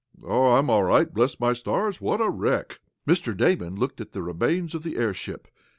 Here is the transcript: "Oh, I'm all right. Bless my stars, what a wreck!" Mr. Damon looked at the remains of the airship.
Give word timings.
"Oh, 0.23 0.53
I'm 0.53 0.67
all 0.71 0.81
right. 0.83 1.13
Bless 1.13 1.39
my 1.39 1.53
stars, 1.53 2.01
what 2.01 2.21
a 2.21 2.29
wreck!" 2.31 2.79
Mr. 3.07 3.37
Damon 3.37 3.75
looked 3.75 4.01
at 4.01 4.13
the 4.13 4.23
remains 4.23 4.73
of 4.73 4.81
the 4.81 4.95
airship. 4.97 5.47